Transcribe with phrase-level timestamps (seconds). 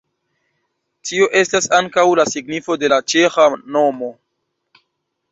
[1.09, 3.45] Tio estas ankaŭ la signifo de la ĉeĥa
[3.77, 4.09] nomo.